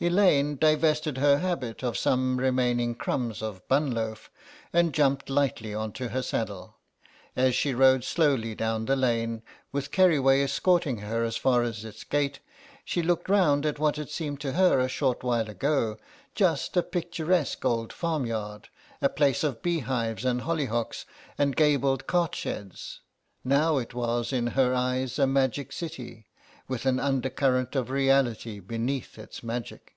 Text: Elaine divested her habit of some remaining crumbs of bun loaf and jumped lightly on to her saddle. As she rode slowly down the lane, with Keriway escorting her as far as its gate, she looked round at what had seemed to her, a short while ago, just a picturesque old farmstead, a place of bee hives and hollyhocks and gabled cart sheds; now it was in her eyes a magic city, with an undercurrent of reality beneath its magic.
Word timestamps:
Elaine 0.00 0.56
divested 0.56 1.16
her 1.18 1.38
habit 1.38 1.82
of 1.84 1.96
some 1.96 2.36
remaining 2.36 2.96
crumbs 2.96 3.40
of 3.40 3.66
bun 3.68 3.92
loaf 3.92 4.28
and 4.72 4.92
jumped 4.92 5.30
lightly 5.30 5.72
on 5.72 5.92
to 5.92 6.08
her 6.08 6.20
saddle. 6.20 6.74
As 7.36 7.54
she 7.54 7.72
rode 7.74 8.02
slowly 8.02 8.56
down 8.56 8.84
the 8.86 8.96
lane, 8.96 9.40
with 9.70 9.92
Keriway 9.92 10.42
escorting 10.42 10.98
her 10.98 11.22
as 11.24 11.36
far 11.36 11.62
as 11.62 11.84
its 11.84 12.02
gate, 12.02 12.40
she 12.84 13.02
looked 13.04 13.28
round 13.30 13.64
at 13.64 13.78
what 13.78 13.94
had 13.94 14.10
seemed 14.10 14.40
to 14.40 14.52
her, 14.54 14.80
a 14.80 14.88
short 14.88 15.22
while 15.22 15.48
ago, 15.48 15.96
just 16.34 16.76
a 16.76 16.82
picturesque 16.82 17.64
old 17.64 17.92
farmstead, 17.92 18.68
a 19.00 19.08
place 19.08 19.44
of 19.44 19.62
bee 19.62 19.78
hives 19.78 20.24
and 20.24 20.40
hollyhocks 20.42 21.06
and 21.38 21.54
gabled 21.54 22.08
cart 22.08 22.34
sheds; 22.34 23.00
now 23.44 23.78
it 23.78 23.94
was 23.94 24.32
in 24.32 24.48
her 24.48 24.74
eyes 24.74 25.20
a 25.20 25.26
magic 25.26 25.70
city, 25.72 26.26
with 26.66 26.86
an 26.86 26.98
undercurrent 26.98 27.76
of 27.76 27.90
reality 27.90 28.58
beneath 28.58 29.18
its 29.18 29.42
magic. 29.42 29.90